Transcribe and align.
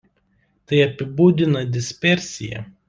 Tai 0.71 0.81
apibūdina 0.85 1.65
dispersija. 1.79 2.69